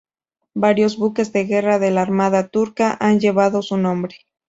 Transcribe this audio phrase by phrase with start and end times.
[0.55, 4.15] Varios buques de guerra de la armada turca han llevado su nombre.